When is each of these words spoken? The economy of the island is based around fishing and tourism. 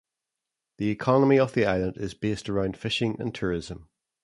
The 0.79 0.89
economy 0.89 1.37
of 1.37 1.53
the 1.53 1.67
island 1.67 1.97
is 1.97 2.15
based 2.15 2.49
around 2.49 2.75
fishing 2.75 3.21
and 3.21 3.35
tourism. 3.35 3.87